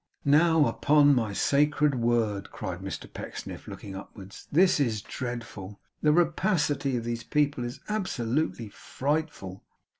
[0.25, 4.47] 'Now upon my sacred word!' cried Mr Pecksniff, looking upwards.
[4.51, 5.79] 'This is dreadful.
[6.01, 9.63] The rapacity of these people is absolutely frightful!